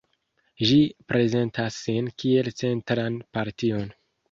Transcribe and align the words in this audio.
Ĝi 0.69 0.77
prezentas 1.13 1.77
sin 1.83 2.11
kiel 2.23 2.51
centran 2.65 3.23
partion. 3.39 3.89